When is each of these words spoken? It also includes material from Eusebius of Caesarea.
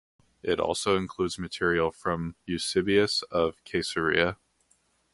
It 0.41 0.59
also 0.59 0.97
includes 0.97 1.37
material 1.37 1.91
from 1.91 2.35
Eusebius 2.47 3.21
of 3.29 3.63
Caesarea. 3.65 4.37